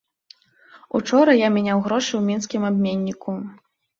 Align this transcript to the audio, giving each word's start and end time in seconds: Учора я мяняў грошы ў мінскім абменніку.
Учора 0.99 1.35
я 1.41 1.47
мяняў 1.59 1.83
грошы 1.87 2.11
ў 2.17 2.23
мінскім 2.29 2.61
абменніку. 2.73 3.37